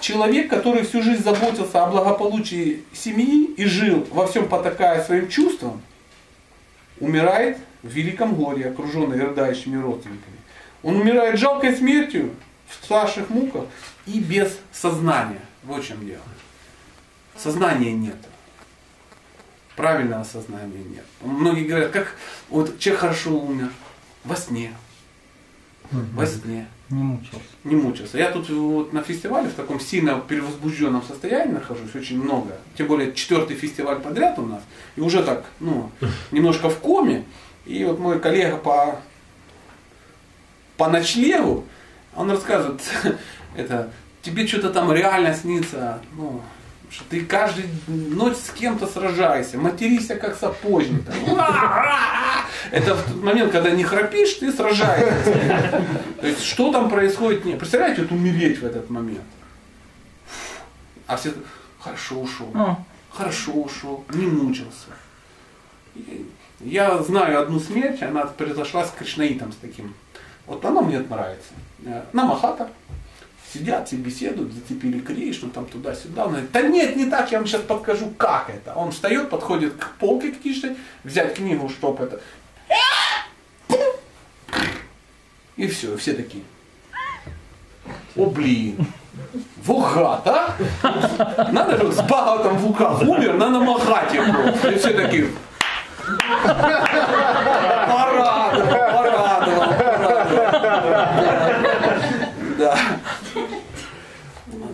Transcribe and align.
человек, 0.00 0.48
который 0.50 0.82
всю 0.84 1.02
жизнь 1.02 1.22
заботился 1.22 1.84
о 1.84 1.90
благополучии 1.90 2.84
семьи 2.92 3.50
и 3.56 3.64
жил 3.64 4.06
во 4.10 4.26
всем 4.26 4.48
потакая 4.48 5.04
своим 5.04 5.28
чувствам, 5.28 5.82
умирает 7.00 7.58
в 7.82 7.88
великом 7.88 8.34
горе, 8.34 8.68
окруженный 8.68 9.20
рыдающими 9.20 9.80
родственниками. 9.80 10.36
Он 10.82 10.96
умирает 10.96 11.38
жалкой 11.38 11.76
смертью, 11.76 12.34
в 12.68 12.84
страшных 12.84 13.30
муках 13.30 13.64
и 14.06 14.20
без 14.20 14.58
сознания. 14.72 15.40
Вот 15.64 15.82
в 15.82 15.86
чем 15.86 16.06
дело. 16.06 16.22
Сознания 17.36 17.92
нет. 17.92 18.16
Правильного 19.76 20.24
сознания 20.24 20.82
нет. 20.84 21.04
Многие 21.20 21.64
говорят, 21.64 21.92
как 21.92 22.14
вот 22.48 22.78
человек 22.78 23.00
хорошо 23.00 23.38
умер 23.38 23.70
во 24.24 24.36
сне. 24.36 24.72
Во 25.90 26.26
сне. 26.26 26.66
Не 26.90 27.02
мучился. 27.02 27.40
Не 27.64 27.76
мучился. 27.76 28.18
Я 28.18 28.30
тут 28.30 28.48
вот 28.48 28.92
на 28.92 29.02
фестивале 29.02 29.48
в 29.48 29.54
таком 29.54 29.78
сильно 29.78 30.20
перевозбужденном 30.20 31.02
состоянии 31.02 31.52
нахожусь, 31.52 31.94
очень 31.94 32.22
много. 32.22 32.56
Тем 32.76 32.86
более 32.86 33.12
четвертый 33.12 33.56
фестиваль 33.56 34.00
подряд 34.00 34.38
у 34.38 34.46
нас. 34.46 34.62
И 34.96 35.00
уже 35.00 35.22
так, 35.22 35.44
ну, 35.60 35.90
немножко 36.30 36.70
в 36.70 36.78
коме. 36.78 37.24
И 37.66 37.84
вот 37.84 37.98
мой 37.98 38.18
коллега 38.18 38.56
по, 38.56 39.00
по 40.78 40.88
ночлегу, 40.88 41.66
он 42.16 42.30
рассказывает, 42.30 42.80
это, 43.56 43.92
тебе 44.22 44.46
что-то 44.46 44.70
там 44.70 44.90
реально 44.90 45.34
снится, 45.34 46.00
ну, 46.16 46.40
что 46.90 47.04
ты 47.10 47.24
каждую 47.24 47.68
ночь 47.86 48.36
с 48.36 48.50
кем-то 48.50 48.86
сражаешься, 48.86 49.58
материшься 49.58 50.16
как 50.16 50.36
сапожник. 50.36 51.04
Там. 51.04 51.14
Это 52.70 52.94
в 52.94 53.02
тот 53.04 53.22
момент, 53.22 53.52
когда 53.52 53.70
не 53.70 53.84
храпишь, 53.84 54.34
ты 54.34 54.52
сражаешься. 54.52 55.82
То 56.20 56.26
есть, 56.26 56.42
что 56.42 56.72
там 56.72 56.88
происходит? 56.90 57.44
Не. 57.44 57.54
Представляете, 57.56 58.02
вот 58.02 58.12
умереть 58.12 58.60
в 58.60 58.64
этот 58.66 58.90
момент. 58.90 59.24
А 61.06 61.16
все 61.16 61.32
хорошо 61.78 62.20
ушел, 62.20 62.50
А. 62.54 62.78
хорошо 63.10 63.52
ушел, 63.52 64.04
не 64.12 64.26
мучился. 64.26 64.88
Я 66.60 67.02
знаю 67.02 67.40
одну 67.40 67.60
смерть, 67.60 68.02
она 68.02 68.22
произошла 68.22 68.84
с 68.84 68.90
Кришнаитом, 68.90 69.52
с 69.52 69.56
таким. 69.56 69.94
Вот 70.46 70.64
она 70.64 70.80
мне 70.82 70.98
нравится. 70.98 71.52
На 72.12 72.24
Махата 72.24 72.68
сидят, 73.52 73.86
все 73.86 73.96
беседуют, 73.96 74.52
зацепили 74.52 75.00
Кришну, 75.00 75.50
там 75.50 75.66
туда-сюда. 75.66 76.24
Он 76.24 76.30
говорит, 76.30 76.50
да 76.52 76.62
нет, 76.62 76.96
не 76.96 77.06
так, 77.06 77.30
я 77.32 77.38
вам 77.38 77.46
сейчас 77.46 77.62
покажу, 77.62 78.12
как 78.16 78.50
это. 78.50 78.74
Он 78.74 78.90
встает, 78.92 79.30
подходит 79.30 79.74
к 79.74 79.92
полке 79.98 80.32
к 80.32 80.42
Кришне, 80.42 80.76
взять 81.04 81.34
книгу, 81.34 81.68
чтоб 81.68 82.00
это. 82.00 82.20
И 85.56 85.66
все, 85.66 85.96
все 85.96 86.12
такие. 86.12 86.44
О, 88.16 88.26
блин. 88.26 88.86
Вугат, 89.64 90.26
а? 90.26 90.54
Надо 91.50 91.76
же 91.76 91.92
с 91.92 92.00
багатом 92.02 92.56
вука 92.58 92.90
умер, 93.00 93.34
на 93.34 93.50
намахате 93.50 94.22
просто. 94.22 94.70
И 94.70 94.78
все 94.78 94.92
такие. 94.92 95.28
Порадовал, 97.86 98.50
порадовал, 98.92 99.74
порадовал. 99.74 100.38
Да. 102.58 102.78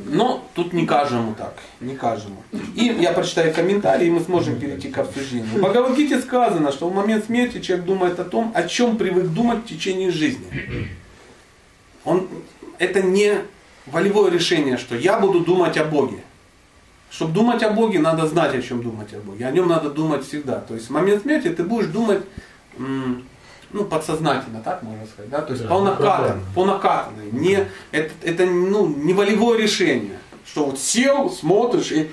Но 0.06 0.43
тут 0.54 0.72
не 0.72 0.86
каждому 0.86 1.34
так, 1.34 1.54
не 1.80 1.96
каждому. 1.96 2.42
И 2.74 2.84
я 2.84 3.12
прочитаю 3.12 3.52
комментарии, 3.52 4.06
и 4.06 4.10
мы 4.10 4.20
сможем 4.20 4.58
перейти 4.58 4.88
к 4.90 4.98
обсуждению. 4.98 5.46
В 5.46 5.58
Бхагавадгите 5.60 6.20
сказано, 6.20 6.72
что 6.72 6.88
в 6.88 6.94
момент 6.94 7.26
смерти 7.26 7.60
человек 7.60 7.86
думает 7.86 8.20
о 8.20 8.24
том, 8.24 8.52
о 8.54 8.62
чем 8.62 8.96
привык 8.96 9.26
думать 9.26 9.64
в 9.64 9.66
течение 9.66 10.10
жизни. 10.10 10.88
Он, 12.04 12.28
это 12.78 13.02
не 13.02 13.38
волевое 13.86 14.30
решение, 14.30 14.76
что 14.76 14.94
я 14.94 15.18
буду 15.18 15.40
думать 15.40 15.76
о 15.76 15.84
Боге. 15.84 16.18
Чтобы 17.10 17.32
думать 17.32 17.62
о 17.62 17.70
Боге, 17.70 17.98
надо 17.98 18.26
знать, 18.26 18.54
о 18.54 18.62
чем 18.62 18.82
думать 18.82 19.12
о 19.14 19.18
Боге. 19.18 19.46
О 19.46 19.50
нем 19.50 19.68
надо 19.68 19.90
думать 19.90 20.26
всегда. 20.26 20.60
То 20.60 20.74
есть 20.74 20.88
в 20.88 20.90
момент 20.90 21.22
смерти 21.22 21.48
ты 21.48 21.62
будешь 21.62 21.86
думать 21.86 22.22
ну, 23.74 23.84
подсознательно, 23.84 24.60
так 24.60 24.82
можно 24.82 25.04
сказать, 25.06 25.30
да? 25.30 25.42
То 25.42 25.52
есть 25.52 25.64
Да, 25.64 25.68
по 25.68 25.80
накатанной, 25.80 26.28
накатанно. 26.28 26.42
по 26.54 26.64
накатанной. 26.64 27.32
Не, 27.32 27.66
это, 27.90 28.12
это 28.22 28.46
ну, 28.46 28.86
не 28.86 29.12
волевое 29.12 29.58
решение. 29.58 30.18
Что 30.46 30.66
вот 30.66 30.78
сел, 30.78 31.30
смотришь 31.30 31.90
и 31.92 32.12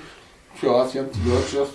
сейчас 0.62 0.94
я, 0.94 1.02
я 1.02 1.08
сейчас. 1.48 1.68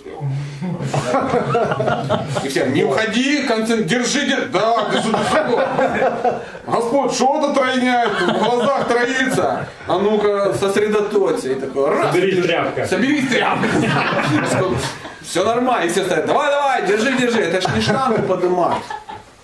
И 2.44 2.48
все, 2.48 2.66
не 2.66 2.84
уходи, 2.84 3.42
концент... 3.42 3.86
держи, 3.86 4.26
держи. 4.26 4.46
Да, 4.46 4.88
держи, 4.90 5.10
держи. 5.10 6.40
Господь, 6.66 7.12
что 7.12 7.38
это 7.38 7.54
тройняет? 7.54 8.12
В 8.12 8.38
глазах 8.38 8.88
троится. 8.88 9.66
А 9.86 9.98
ну-ка, 9.98 10.54
сосредоточься. 10.54 11.52
И 11.52 11.54
такой, 11.56 11.90
раз. 11.90 12.14
Держи. 12.14 12.42
тряпка. 12.42 12.86
Соберись, 12.86 13.28
тряпка. 13.28 13.68
Все 15.22 15.44
нормально. 15.44 15.84
И 15.84 15.88
все 15.90 16.04
стоят, 16.04 16.26
давай, 16.26 16.50
давай, 16.50 16.86
держи, 16.86 17.12
держи. 17.12 17.40
Это 17.40 17.60
ж 17.60 17.74
не 17.74 17.82
штангу 17.82 18.22
поднимать. 18.22 18.78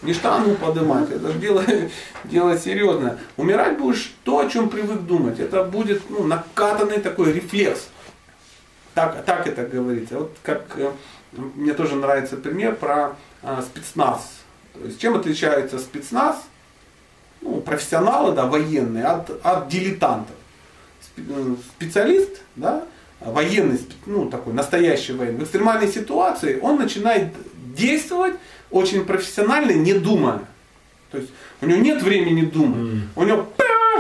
Не 0.05 0.13
штангу 0.13 0.55
поднимать. 0.55 1.11
Это 1.11 1.33
же 1.33 1.39
дело, 1.39 1.65
дело 2.25 2.59
серьезное. 2.59 3.19
Умирать 3.37 3.79
будешь 3.79 4.15
то, 4.23 4.41
о 4.41 4.49
чем 4.49 4.69
привык 4.69 5.01
думать. 5.01 5.41
Это 5.41 5.65
будет 5.65 6.03
ну, 6.11 6.25
накатанный 6.25 7.01
такой 7.01 7.33
рефлекс. 7.33 7.89
Так, 8.95 9.25
так 9.25 9.47
это 9.47 9.65
говорится. 9.67 10.19
Вот 10.19 10.37
как 10.43 10.65
э, 10.77 10.93
мне 11.33 11.73
тоже 11.73 11.97
нравится 11.97 12.37
пример 12.37 12.77
про 12.77 13.17
э, 13.43 13.63
спецназ. 13.63 14.41
То 14.75 14.85
есть 14.85 15.01
чем 15.01 15.17
отличается 15.17 15.79
спецназ, 15.79 16.45
ну, 17.41 17.61
профессионалы, 17.61 18.33
да, 18.35 18.47
военные, 18.47 19.05
от, 19.05 19.31
от 19.45 19.69
дилетантов. 19.69 20.37
Э, 21.17 21.55
Специалист, 21.77 22.43
да, 22.57 22.85
военный, 23.21 23.81
ну, 24.07 24.29
такой 24.29 24.53
настоящий 24.53 25.13
военный, 25.13 25.41
в 25.41 25.45
экстремальной 25.45 25.89
ситуации 25.89 26.59
он 26.61 26.77
начинает 26.77 27.33
действовать 27.75 28.35
очень 28.71 29.05
профессионально, 29.05 29.73
не 29.73 29.95
думая. 29.95 30.41
То 31.11 31.19
есть 31.19 31.31
у 31.61 31.67
него 31.67 31.79
нет 31.81 32.03
времени 32.03 32.45
думать. 32.45 32.79
Мгм. 32.79 33.09
У 33.17 33.25
него 33.25 33.47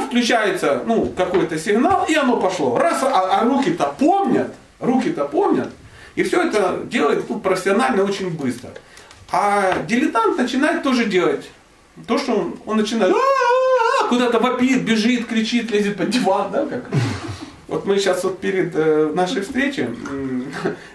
включается 0.06 0.82
ну, 0.86 1.06
какой-то 1.16 1.58
сигнал, 1.58 2.06
и 2.08 2.14
оно 2.14 2.38
пошло. 2.38 2.78
Раз, 2.78 3.02
а, 3.02 3.40
а 3.40 3.44
руки-то 3.44 3.94
помнят, 3.98 4.52
руки-то 4.80 5.24
помнят. 5.24 5.70
И 6.14 6.22
все 6.22 6.42
это 6.42 6.80
делает 6.84 7.28
ну, 7.28 7.40
профессионально 7.40 8.04
очень 8.04 8.30
быстро. 8.30 8.70
А 9.30 9.82
дилетант 9.86 10.38
начинает 10.38 10.82
тоже 10.82 11.06
делать. 11.06 11.48
То, 12.06 12.18
что 12.18 12.34
он, 12.34 12.56
он 12.66 12.76
начинает 12.76 13.14
куда-то 14.08 14.38
вопит, 14.38 14.82
бежит, 14.82 15.26
кричит, 15.26 15.70
лезет 15.70 15.96
под 15.96 16.10
диван, 16.10 16.50
да, 16.52 16.66
как. 16.66 16.84
Вот 17.74 17.86
мы 17.86 17.98
сейчас 17.98 18.22
вот 18.22 18.38
перед 18.38 18.72
э, 18.76 19.10
нашей 19.16 19.42
встречей 19.42 19.88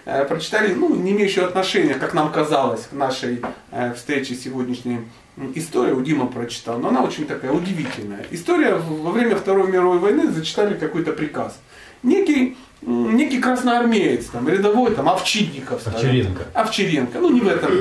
э, 0.06 0.24
прочитали, 0.24 0.72
ну, 0.72 0.94
не 0.94 1.10
имеющую 1.10 1.44
отношения, 1.44 1.92
как 1.92 2.14
нам 2.14 2.32
казалось, 2.32 2.86
к 2.90 2.94
нашей 2.94 3.42
э, 3.70 3.92
встрече 3.92 4.34
сегодняшней 4.34 5.00
м, 5.36 5.52
историю, 5.54 5.98
у 5.98 6.00
Дима 6.00 6.26
прочитал, 6.26 6.78
но 6.78 6.88
она 6.88 7.02
очень 7.02 7.26
такая 7.26 7.52
удивительная. 7.52 8.24
История 8.30 8.76
во 8.76 9.10
время 9.10 9.36
Второй 9.36 9.70
мировой 9.70 9.98
войны 9.98 10.30
зачитали 10.30 10.74
какой-то 10.74 11.12
приказ. 11.12 11.60
Некий, 12.02 12.56
некий 12.80 13.40
красноармеец, 13.40 14.24
там, 14.32 14.48
рядовой, 14.48 14.94
там, 14.94 15.06
Овчинников. 15.10 15.86
Овчаренко. 15.86 16.44
Овчаренко, 16.54 17.18
ну 17.18 17.28
не 17.28 17.42
в 17.42 17.48
этом. 17.48 17.72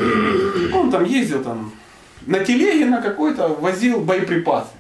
Он 0.74 0.92
там 0.92 1.06
ездил 1.06 1.42
там 1.42 1.72
на 2.26 2.44
телеге 2.44 2.86
на 2.86 3.02
какой-то, 3.02 3.48
возил 3.48 4.02
боеприпасы. 4.02 4.72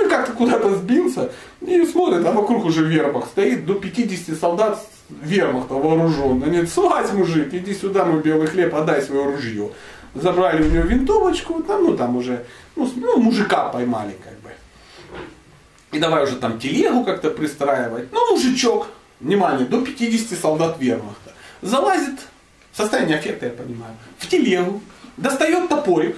Ну 0.00 0.08
как-то 0.08 0.32
куда-то 0.32 0.76
сбился 0.76 1.32
и 1.60 1.84
смотрит, 1.84 2.24
а 2.24 2.32
вокруг 2.32 2.64
уже 2.64 2.84
вермахт 2.84 3.30
стоит, 3.30 3.66
до 3.66 3.74
50 3.74 4.38
солдат 4.38 4.86
вермахта 5.08 5.74
вооружен. 5.74 6.42
Они 6.42 6.52
говорят, 6.52 6.70
слазь, 6.70 7.12
мужик, 7.12 7.52
иди 7.52 7.74
сюда, 7.74 8.04
мой 8.04 8.22
белый 8.22 8.46
хлеб, 8.46 8.74
отдай 8.74 9.02
свое 9.02 9.24
ружье. 9.24 9.70
Забрали 10.14 10.62
у 10.62 10.70
него 10.70 10.84
винтовочку, 10.84 11.62
там, 11.62 11.84
ну 11.84 11.96
там 11.96 12.16
уже, 12.16 12.44
ну, 12.76 12.90
ну, 12.96 13.18
мужика 13.18 13.68
поймали 13.68 14.16
как 14.22 14.38
бы. 14.40 14.50
И 15.90 15.98
давай 15.98 16.24
уже 16.24 16.36
там 16.36 16.60
телегу 16.60 17.04
как-то 17.04 17.30
пристраивать. 17.30 18.12
Ну, 18.12 18.34
мужичок, 18.34 18.88
внимание, 19.20 19.66
до 19.66 19.80
50 19.80 20.38
солдат 20.38 20.76
вермахта. 20.78 21.32
Залазит, 21.60 22.20
состояние 22.72 23.18
аффекта 23.18 23.46
я 23.46 23.52
понимаю, 23.52 23.94
в 24.18 24.28
телегу, 24.28 24.80
достает 25.16 25.68
топорик 25.68 26.16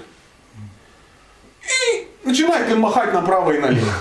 и 1.62 2.09
начинает 2.30 2.70
им 2.70 2.80
махать 2.80 3.12
направо 3.12 3.52
и 3.52 3.58
налево. 3.58 3.92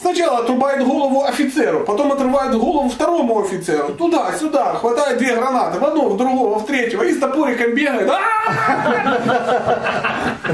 Сначала 0.00 0.38
отрубает 0.38 0.84
голову 0.84 1.24
офицеру, 1.24 1.80
потом 1.80 2.12
отрывает 2.12 2.54
голову 2.54 2.88
второму 2.88 3.40
офицеру. 3.40 3.88
Туда, 3.94 4.32
сюда, 4.38 4.74
хватает 4.74 5.18
две 5.18 5.34
гранаты, 5.34 5.78
в 5.78 5.84
одного, 5.84 6.10
в 6.10 6.16
другого, 6.16 6.58
в 6.58 6.66
третьего, 6.66 7.02
и 7.02 7.12
с 7.12 7.18
топориком 7.18 7.74
бегает. 7.74 8.10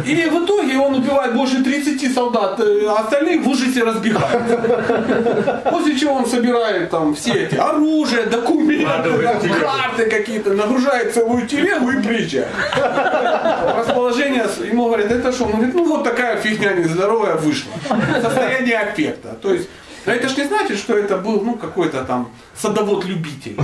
И 0.07 0.29
в 0.29 0.45
итоге 0.45 0.79
он 0.79 0.95
убивает 0.95 1.35
больше 1.35 1.63
30 1.63 2.15
солдат, 2.15 2.61
а 2.61 2.97
остальные 3.01 3.41
в 3.41 3.49
ужасе 3.49 3.85
разбегаются. 3.85 5.63
После 5.71 5.99
чего 5.99 6.15
он 6.15 6.27
собирает 6.27 6.91
там 6.91 7.15
все 7.15 7.33
эти 7.45 7.55
оружие, 7.57 8.25
документы, 8.25 9.49
карты 9.61 10.11
какие-то, 10.11 10.53
нагружает 10.55 11.15
целую 11.15 11.47
телегу 11.47 11.91
и 11.91 12.03
приезжает. 12.03 12.49
Расположение, 13.77 14.47
ему 14.71 14.87
говорят, 14.87 15.11
это 15.11 15.33
что? 15.33 15.45
Он 15.45 15.53
говорит, 15.53 15.75
ну 15.75 15.85
вот 15.85 16.05
такая 16.05 16.37
фигня 16.39 16.73
нездоровая 16.73 17.14
вышла. 17.19 17.73
Состояние 18.23 18.79
аффекта. 18.79 19.39
То 19.41 19.53
есть 19.53 19.69
Но 20.07 20.13
это 20.13 20.29
же 20.29 20.37
не 20.37 20.45
значит, 20.45 20.79
что 20.79 20.97
это 20.97 21.17
был 21.17 21.41
ну, 21.41 21.55
какой-то 21.57 22.05
там 22.05 22.29
садовод-любитель. 22.57 23.57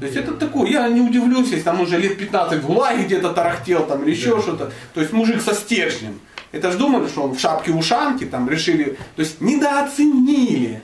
То 0.00 0.06
есть 0.06 0.16
это 0.16 0.32
такой, 0.32 0.70
я 0.70 0.88
не 0.88 1.00
удивлюсь, 1.00 1.50
если 1.50 1.64
там 1.64 1.80
уже 1.80 1.98
лет 1.98 2.18
15 2.18 2.62
в 2.62 2.70
лаге 2.70 3.04
где-то 3.04 3.32
тарахтел 3.32 3.86
там 3.86 4.02
или 4.02 4.10
еще 4.10 4.40
что-то. 4.40 4.72
То 4.94 5.00
есть 5.00 5.12
мужик 5.12 5.42
со 5.42 5.54
стержнем. 5.54 6.20
Это 6.52 6.72
же 6.72 6.78
думали, 6.78 7.08
что 7.08 7.22
он 7.22 7.34
в 7.34 7.40
шапке-ушанке 7.40 8.26
там 8.26 8.48
решили, 8.48 8.96
то 9.16 9.22
есть 9.22 9.40
недооценили. 9.40 10.80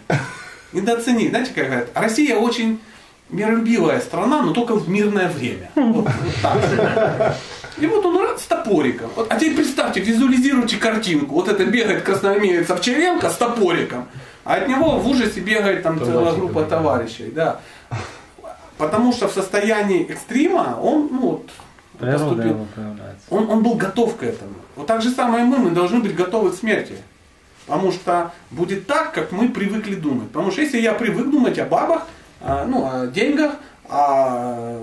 Недооценили. 0.73 1.31
Знаете, 1.31 1.53
как 1.55 1.67
говорят, 1.67 1.89
Россия 1.95 2.37
очень 2.37 2.79
миролюбивая 3.31 4.01
страна, 4.01 4.43
но 4.43 4.53
только 4.53 4.75
в 4.75 4.89
мирное 4.89 5.29
время. 5.29 5.71
Вот, 5.75 6.05
вот 6.05 6.35
так. 6.43 7.37
И 7.79 7.87
вот 7.87 8.05
он 8.05 8.22
с 8.41 8.45
топориком. 8.45 9.11
Вот, 9.17 9.27
а 9.31 9.37
теперь 9.37 9.57
представьте, 9.57 10.01
визуализируйте 10.01 10.77
картинку. 10.77 11.35
Вот 11.35 11.49
это 11.49 11.65
бегает 11.65 12.03
красноармеец 12.03 12.71
Овчаренко 12.71 13.31
с 13.31 13.37
топориком, 13.37 14.07
а 14.45 14.55
от 14.55 14.69
него 14.69 14.99
в 14.99 15.09
ужасе 15.09 15.41
бегает 15.41 15.83
там 15.83 15.99
целая 15.99 16.33
группа 16.33 16.65
товарищей. 16.65 17.31
Да. 17.35 17.61
Потому 18.79 19.13
что 19.13 19.29
в 19.29 19.33
состоянии 19.33 20.05
экстрима 20.11 20.79
он, 20.83 21.09
ну 21.13 21.21
вот, 21.21 21.51
Природа 21.99 22.25
поступил. 22.25 22.67
Он, 23.31 23.51
он 23.51 23.63
был 23.63 23.75
готов 23.75 24.17
к 24.17 24.23
этому. 24.23 24.55
Вот 24.77 24.87
так 24.87 25.03
же 25.03 25.11
самое 25.11 25.45
мы, 25.45 25.59
мы 25.59 25.71
должны 25.71 26.01
быть 26.01 26.15
готовы 26.15 26.51
к 26.51 26.55
смерти. 26.55 26.95
Потому 27.67 27.93
что 27.93 28.33
будет 28.51 28.87
так, 28.87 29.13
как 29.13 29.31
мы 29.31 29.49
привыкли 29.49 29.95
думать. 29.95 30.29
Потому 30.29 30.51
что 30.51 30.63
если 30.63 30.81
я 30.81 30.95
привык 30.95 31.31
думать 31.31 31.59
о 31.59 31.65
бабах, 31.65 32.07
а, 32.41 32.65
ну, 32.67 32.85
о 32.85 33.07
деньгах, 33.07 33.55
о 33.89 34.81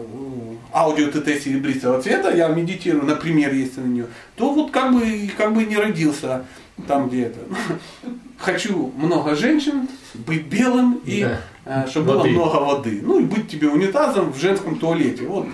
аудио 0.74 1.07
ТТ 1.12 1.42
серебристого 1.42 2.01
цвета, 2.01 2.31
я 2.36 2.48
медитирую, 2.48 3.06
например, 3.06 3.54
если 3.54 3.81
на 3.81 3.88
нее, 3.88 4.06
то 4.36 4.54
вот 4.54 4.71
как 4.71 4.94
бы, 4.94 5.30
как 5.38 5.54
бы 5.54 5.66
не 5.66 5.77
родился 5.77 6.45
там 6.88 7.10
где 7.10 7.24
это. 7.24 7.39
Хочу 8.38 8.94
много 8.95 9.36
женщин, 9.36 9.89
быть 10.13 10.45
белым 10.45 11.01
и 11.06 11.27
Да. 11.66 11.86
чтобы 11.88 12.07
было 12.13 12.18
Воды. 12.19 12.30
много 12.30 12.56
воды. 12.56 13.00
Ну 13.04 13.19
и 13.19 13.24
быть 13.24 13.50
тебе 13.50 13.68
унитазом 13.68 14.31
в 14.31 14.39
женском 14.39 14.80
туалете. 14.80 15.24
Вот 15.25 15.45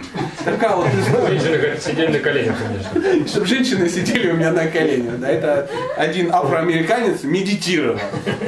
такая 0.44 0.76
вот 0.76 0.86
история. 1.02 1.40
Женщины 1.40 1.58
говорят, 1.58 1.82
сидели 1.84 2.12
на 2.12 2.20
коленях, 2.20 2.56
конечно. 2.60 3.28
Чтобы 3.28 3.46
женщины 3.48 3.90
сидели 3.90 4.30
у 4.32 4.36
меня 4.36 4.52
на 4.52 4.68
коленях. 4.68 5.18
Да, 5.20 5.28
это 5.30 5.68
один 5.98 6.32
афроамериканец 6.32 7.24
медитировал. 7.24 8.00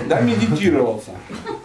Да, 0.07 0.21
медитировался. 0.21 1.11